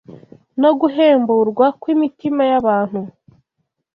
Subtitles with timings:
[0.61, 2.99] no guhemburwa kw’imitima y’abantu